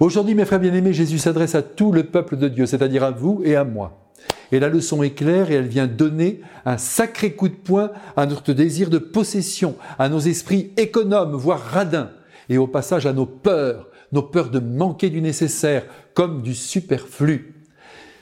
Aujourd'hui, 0.00 0.34
mes 0.34 0.46
frères 0.46 0.60
bien-aimés, 0.60 0.94
Jésus 0.94 1.18
s'adresse 1.18 1.54
à 1.54 1.60
tout 1.60 1.92
le 1.92 2.04
peuple 2.04 2.38
de 2.38 2.48
Dieu, 2.48 2.64
c'est-à-dire 2.64 3.04
à 3.04 3.10
vous 3.10 3.42
et 3.44 3.54
à 3.54 3.64
moi. 3.64 4.10
Et 4.50 4.58
la 4.58 4.70
leçon 4.70 5.02
est 5.02 5.10
claire 5.10 5.50
et 5.50 5.54
elle 5.56 5.68
vient 5.68 5.86
donner 5.86 6.40
un 6.64 6.78
sacré 6.78 7.34
coup 7.34 7.50
de 7.50 7.54
poing 7.54 7.90
à 8.16 8.24
notre 8.24 8.54
désir 8.54 8.88
de 8.88 8.96
possession, 8.96 9.76
à 9.98 10.08
nos 10.08 10.18
esprits 10.18 10.72
économes, 10.78 11.34
voire 11.34 11.60
radins, 11.60 12.12
et 12.48 12.56
au 12.56 12.66
passage 12.66 13.04
à 13.04 13.12
nos 13.12 13.26
peurs, 13.26 13.88
nos 14.10 14.22
peurs 14.22 14.48
de 14.48 14.58
manquer 14.58 15.10
du 15.10 15.20
nécessaire, 15.20 15.84
comme 16.14 16.40
du 16.40 16.54
superflu. 16.54 17.66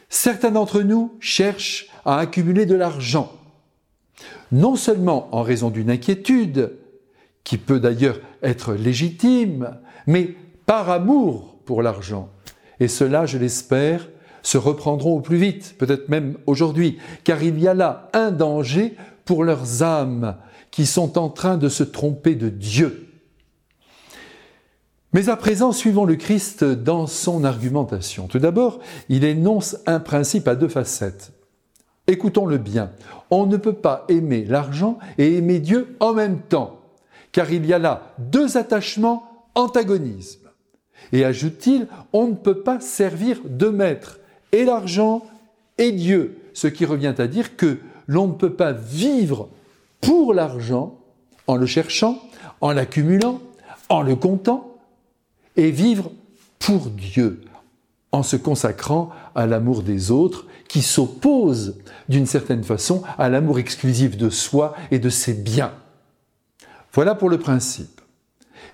Certains 0.08 0.50
d'entre 0.50 0.82
nous 0.82 1.14
cherchent 1.20 1.90
à 2.04 2.18
accumuler 2.18 2.66
de 2.66 2.74
l'argent, 2.74 3.32
non 4.50 4.74
seulement 4.74 5.28
en 5.30 5.42
raison 5.42 5.70
d'une 5.70 5.90
inquiétude, 5.90 6.72
qui 7.44 7.56
peut 7.56 7.78
d'ailleurs 7.78 8.18
être 8.42 8.74
légitime, 8.74 9.78
mais 10.08 10.34
par 10.66 10.90
amour 10.90 11.57
l'argent. 11.82 12.30
Et 12.80 12.88
cela, 12.88 13.26
je 13.26 13.38
l'espère, 13.38 14.08
se 14.42 14.58
reprendront 14.58 15.16
au 15.16 15.20
plus 15.20 15.36
vite, 15.36 15.74
peut-être 15.78 16.08
même 16.08 16.38
aujourd'hui, 16.46 16.98
car 17.24 17.42
il 17.42 17.58
y 17.60 17.68
a 17.68 17.74
là 17.74 18.08
un 18.12 18.30
danger 18.30 18.96
pour 19.24 19.44
leurs 19.44 19.82
âmes 19.82 20.36
qui 20.70 20.86
sont 20.86 21.18
en 21.18 21.28
train 21.28 21.56
de 21.56 21.68
se 21.68 21.82
tromper 21.82 22.34
de 22.34 22.48
Dieu. 22.48 23.08
Mais 25.12 25.28
à 25.28 25.36
présent, 25.36 25.72
suivons 25.72 26.04
le 26.04 26.16
Christ 26.16 26.64
dans 26.64 27.06
son 27.06 27.44
argumentation. 27.44 28.26
Tout 28.26 28.38
d'abord, 28.38 28.78
il 29.08 29.24
énonce 29.24 29.76
un 29.86 30.00
principe 30.00 30.46
à 30.48 30.54
deux 30.54 30.68
facettes. 30.68 31.32
Écoutons-le 32.06 32.58
bien. 32.58 32.92
On 33.30 33.46
ne 33.46 33.56
peut 33.56 33.74
pas 33.74 34.04
aimer 34.08 34.44
l'argent 34.44 34.98
et 35.18 35.36
aimer 35.36 35.60
Dieu 35.60 35.96
en 36.00 36.14
même 36.14 36.40
temps, 36.40 36.80
car 37.32 37.52
il 37.52 37.66
y 37.66 37.72
a 37.72 37.78
là 37.78 38.14
deux 38.18 38.56
attachements 38.56 39.46
antagonismes. 39.54 40.47
Et 41.12 41.24
ajoute-t-il, 41.24 41.86
on 42.12 42.28
ne 42.28 42.34
peut 42.34 42.62
pas 42.62 42.80
servir 42.80 43.40
deux 43.44 43.70
maîtres, 43.72 44.18
et 44.52 44.64
l'argent 44.64 45.24
et 45.78 45.92
Dieu, 45.92 46.38
ce 46.52 46.66
qui 46.66 46.84
revient 46.84 47.14
à 47.18 47.26
dire 47.26 47.56
que 47.56 47.78
l'on 48.06 48.26
ne 48.26 48.32
peut 48.32 48.54
pas 48.54 48.72
vivre 48.72 49.48
pour 50.00 50.34
l'argent 50.34 50.98
en 51.46 51.56
le 51.56 51.66
cherchant, 51.66 52.20
en 52.60 52.72
l'accumulant, 52.72 53.40
en 53.88 54.02
le 54.02 54.16
comptant, 54.16 54.74
et 55.56 55.70
vivre 55.70 56.10
pour 56.58 56.88
Dieu, 56.90 57.40
en 58.12 58.22
se 58.22 58.36
consacrant 58.36 59.10
à 59.34 59.46
l'amour 59.46 59.82
des 59.82 60.10
autres, 60.10 60.46
qui 60.68 60.82
s'oppose 60.82 61.78
d'une 62.08 62.26
certaine 62.26 62.62
façon 62.62 63.02
à 63.16 63.28
l'amour 63.28 63.58
exclusif 63.58 64.16
de 64.16 64.28
soi 64.28 64.74
et 64.90 64.98
de 64.98 65.08
ses 65.08 65.34
biens. 65.34 65.72
Voilà 66.92 67.14
pour 67.14 67.30
le 67.30 67.38
principe. 67.38 68.00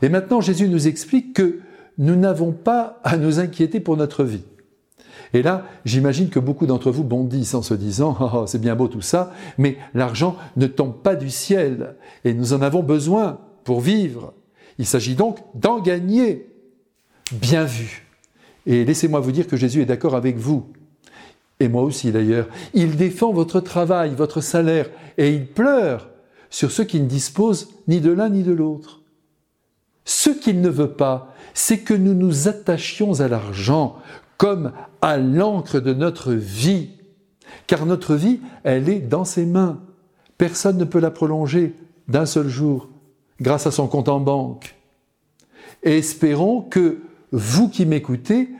Et 0.02 0.08
maintenant, 0.08 0.40
Jésus 0.40 0.68
nous 0.68 0.88
explique 0.88 1.34
que 1.34 1.60
nous 1.98 2.16
n'avons 2.16 2.52
pas 2.52 3.00
à 3.04 3.16
nous 3.16 3.38
inquiéter 3.38 3.80
pour 3.80 3.96
notre 3.96 4.24
vie. 4.24 4.42
Et 5.32 5.42
là, 5.42 5.66
j'imagine 5.84 6.28
que 6.28 6.38
beaucoup 6.38 6.66
d'entre 6.66 6.90
vous 6.90 7.02
bondissent 7.02 7.54
en 7.54 7.62
se 7.62 7.74
disant 7.74 8.16
oh, 8.20 8.30
oh, 8.32 8.44
c'est 8.46 8.60
bien 8.60 8.76
beau 8.76 8.88
tout 8.88 9.00
ça, 9.00 9.32
mais 9.58 9.76
l'argent 9.92 10.36
ne 10.56 10.66
tombe 10.66 11.02
pas 11.02 11.16
du 11.16 11.28
ciel 11.28 11.96
et 12.24 12.34
nous 12.34 12.52
en 12.52 12.62
avons 12.62 12.82
besoin 12.82 13.40
pour 13.64 13.80
vivre. 13.80 14.32
Il 14.78 14.86
s'agit 14.86 15.14
donc 15.14 15.38
d'en 15.54 15.80
gagner. 15.80 16.48
Bien 17.32 17.64
vu. 17.64 18.06
Et 18.66 18.84
laissez-moi 18.84 19.20
vous 19.20 19.32
dire 19.32 19.46
que 19.46 19.56
Jésus 19.56 19.82
est 19.82 19.86
d'accord 19.86 20.14
avec 20.14 20.36
vous. 20.36 20.66
Et 21.58 21.68
moi 21.68 21.82
aussi 21.82 22.12
d'ailleurs. 22.12 22.48
Il 22.72 22.96
défend 22.96 23.32
votre 23.32 23.60
travail, 23.60 24.14
votre 24.14 24.40
salaire, 24.40 24.88
et 25.18 25.32
il 25.32 25.46
pleure 25.46 26.10
sur 26.50 26.70
ceux 26.70 26.84
qui 26.84 27.00
ne 27.00 27.06
disposent 27.06 27.70
ni 27.88 28.00
de 28.00 28.12
l'un 28.12 28.28
ni 28.28 28.42
de 28.42 28.52
l'autre. 28.52 29.00
Ce 30.04 30.30
qu'il 30.30 30.60
ne 30.60 30.68
veut 30.68 30.92
pas, 30.92 31.33
c'est 31.54 31.78
que 31.78 31.94
nous 31.94 32.14
nous 32.14 32.48
attachions 32.48 33.20
à 33.20 33.28
l'argent 33.28 33.96
comme 34.36 34.72
à 35.00 35.16
l'encre 35.16 35.80
de 35.80 35.94
notre 35.94 36.32
vie. 36.32 36.90
Car 37.66 37.86
notre 37.86 38.16
vie, 38.16 38.40
elle 38.64 38.88
est 38.88 39.00
dans 39.00 39.24
ses 39.24 39.46
mains. 39.46 39.80
Personne 40.36 40.76
ne 40.76 40.84
peut 40.84 40.98
la 40.98 41.10
prolonger 41.10 41.74
d'un 42.08 42.26
seul 42.26 42.48
jour 42.48 42.88
grâce 43.40 43.66
à 43.66 43.70
son 43.70 43.86
compte 43.86 44.08
en 44.08 44.20
banque. 44.20 44.74
Espérons 45.82 46.60
que 46.60 46.98
vous 47.30 47.68
qui 47.68 47.86
m'écoutez, 47.86 48.50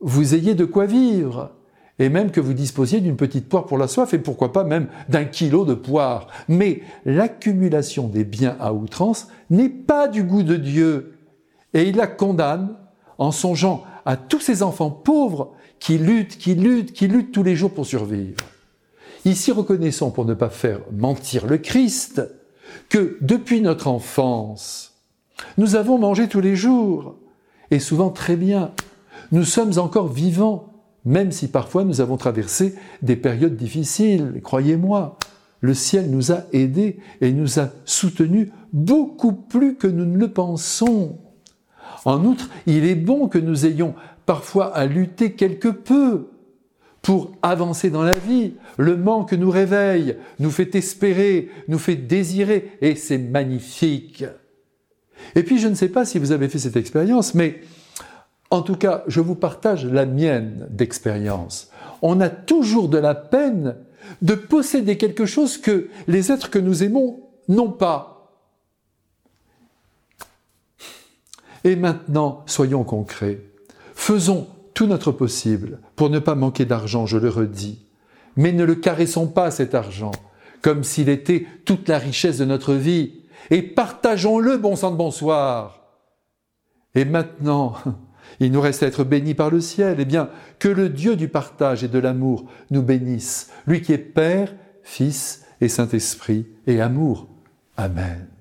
vous 0.00 0.34
ayez 0.34 0.54
de 0.54 0.64
quoi 0.64 0.86
vivre 0.86 1.50
et 1.98 2.08
même 2.08 2.30
que 2.30 2.40
vous 2.40 2.52
disposiez 2.52 3.00
d'une 3.00 3.16
petite 3.16 3.48
poire 3.48 3.64
pour 3.64 3.78
la 3.78 3.88
soif, 3.88 4.12
et 4.12 4.18
pourquoi 4.18 4.52
pas 4.52 4.64
même 4.64 4.88
d'un 5.08 5.24
kilo 5.24 5.64
de 5.64 5.74
poire. 5.74 6.28
Mais 6.48 6.82
l'accumulation 7.04 8.06
des 8.06 8.24
biens 8.24 8.56
à 8.60 8.74
outrance 8.74 9.28
n'est 9.48 9.70
pas 9.70 10.08
du 10.08 10.22
goût 10.22 10.42
de 10.42 10.56
Dieu, 10.56 11.15
et 11.76 11.90
il 11.90 11.96
la 11.96 12.06
condamne 12.06 12.74
en 13.18 13.30
songeant 13.30 13.84
à 14.06 14.16
tous 14.16 14.40
ces 14.40 14.62
enfants 14.62 14.90
pauvres 14.90 15.52
qui 15.78 15.98
luttent, 15.98 16.38
qui 16.38 16.54
luttent, 16.54 16.94
qui 16.94 17.06
luttent 17.06 17.32
tous 17.32 17.42
les 17.42 17.54
jours 17.54 17.70
pour 17.70 17.84
survivre. 17.84 18.42
Ici, 19.26 19.52
reconnaissons, 19.52 20.10
pour 20.10 20.24
ne 20.24 20.32
pas 20.32 20.48
faire 20.48 20.80
mentir 20.90 21.46
le 21.46 21.58
Christ, 21.58 22.22
que 22.88 23.18
depuis 23.20 23.60
notre 23.60 23.88
enfance, 23.88 24.94
nous 25.58 25.76
avons 25.76 25.98
mangé 25.98 26.28
tous 26.28 26.40
les 26.40 26.56
jours, 26.56 27.16
et 27.70 27.78
souvent 27.78 28.08
très 28.08 28.36
bien. 28.36 28.72
Nous 29.30 29.44
sommes 29.44 29.78
encore 29.78 30.08
vivants, 30.08 30.72
même 31.04 31.30
si 31.30 31.48
parfois 31.48 31.84
nous 31.84 32.00
avons 32.00 32.16
traversé 32.16 32.74
des 33.02 33.16
périodes 33.16 33.56
difficiles, 33.56 34.40
croyez-moi. 34.42 35.18
Le 35.60 35.74
ciel 35.74 36.10
nous 36.10 36.32
a 36.32 36.44
aidés 36.54 37.00
et 37.20 37.32
nous 37.32 37.58
a 37.60 37.68
soutenus 37.84 38.48
beaucoup 38.72 39.32
plus 39.32 39.76
que 39.76 39.86
nous 39.86 40.06
ne 40.06 40.16
le 40.16 40.32
pensons. 40.32 41.18
En 42.06 42.24
outre, 42.24 42.48
il 42.66 42.86
est 42.86 42.94
bon 42.94 43.26
que 43.26 43.36
nous 43.36 43.66
ayons 43.66 43.94
parfois 44.26 44.74
à 44.74 44.86
lutter 44.86 45.32
quelque 45.32 45.68
peu 45.68 46.28
pour 47.02 47.32
avancer 47.42 47.90
dans 47.90 48.04
la 48.04 48.14
vie. 48.14 48.54
Le 48.78 48.96
manque 48.96 49.32
nous 49.32 49.50
réveille, 49.50 50.16
nous 50.38 50.52
fait 50.52 50.76
espérer, 50.76 51.50
nous 51.66 51.80
fait 51.80 51.96
désirer, 51.96 52.78
et 52.80 52.94
c'est 52.94 53.18
magnifique. 53.18 54.24
Et 55.34 55.42
puis 55.42 55.58
je 55.58 55.66
ne 55.66 55.74
sais 55.74 55.88
pas 55.88 56.04
si 56.04 56.20
vous 56.20 56.30
avez 56.30 56.48
fait 56.48 56.60
cette 56.60 56.76
expérience, 56.76 57.34
mais 57.34 57.60
en 58.50 58.62
tout 58.62 58.76
cas, 58.76 59.02
je 59.08 59.20
vous 59.20 59.34
partage 59.34 59.84
la 59.84 60.06
mienne 60.06 60.68
d'expérience. 60.70 61.70
On 62.02 62.20
a 62.20 62.28
toujours 62.28 62.88
de 62.88 62.98
la 62.98 63.16
peine 63.16 63.76
de 64.22 64.34
posséder 64.36 64.96
quelque 64.96 65.26
chose 65.26 65.58
que 65.58 65.88
les 66.06 66.30
êtres 66.30 66.50
que 66.50 66.60
nous 66.60 66.84
aimons 66.84 67.20
n'ont 67.48 67.72
pas. 67.72 68.15
Et 71.66 71.74
maintenant, 71.74 72.44
soyons 72.46 72.84
concrets. 72.84 73.40
Faisons 73.96 74.46
tout 74.72 74.86
notre 74.86 75.10
possible 75.10 75.80
pour 75.96 76.10
ne 76.10 76.20
pas 76.20 76.36
manquer 76.36 76.64
d'argent, 76.64 77.06
je 77.06 77.18
le 77.18 77.28
redis. 77.28 77.80
Mais 78.36 78.52
ne 78.52 78.62
le 78.62 78.76
caressons 78.76 79.26
pas, 79.26 79.50
cet 79.50 79.74
argent, 79.74 80.12
comme 80.62 80.84
s'il 80.84 81.08
était 81.08 81.44
toute 81.64 81.88
la 81.88 81.98
richesse 81.98 82.38
de 82.38 82.44
notre 82.44 82.74
vie. 82.74 83.14
Et 83.50 83.62
partageons-le, 83.62 84.58
bon 84.58 84.76
sang 84.76 84.92
de 84.92 84.96
bonsoir. 84.96 85.80
Et 86.94 87.04
maintenant, 87.04 87.74
il 88.38 88.52
nous 88.52 88.60
reste 88.60 88.84
à 88.84 88.86
être 88.86 89.02
bénis 89.02 89.34
par 89.34 89.50
le 89.50 89.60
ciel. 89.60 89.96
Eh 89.98 90.04
bien, 90.04 90.30
que 90.60 90.68
le 90.68 90.88
Dieu 90.88 91.16
du 91.16 91.26
partage 91.26 91.82
et 91.82 91.88
de 91.88 91.98
l'amour 91.98 92.44
nous 92.70 92.82
bénisse, 92.82 93.50
lui 93.66 93.82
qui 93.82 93.92
est 93.92 93.98
Père, 93.98 94.54
Fils 94.84 95.44
et 95.60 95.68
Saint-Esprit 95.68 96.46
et 96.68 96.80
amour. 96.80 97.26
Amen. 97.76 98.35